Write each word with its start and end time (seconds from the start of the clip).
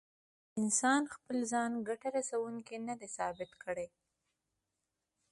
انسان 0.61 1.01
خپل 1.15 1.37
ځان 1.51 1.71
ګټه 1.87 2.07
رسوونکی 2.17 2.77
نه 2.87 2.93
دی 2.99 3.09
ثابت 3.17 3.51
کړی. 3.63 3.87